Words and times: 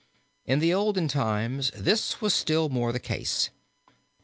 In 0.47 0.57
the 0.57 0.73
olden 0.73 1.07
times 1.07 1.69
this 1.75 2.19
was 2.21 2.33
still 2.33 2.69
more 2.69 2.91
the 2.91 2.99
case. 2.99 3.51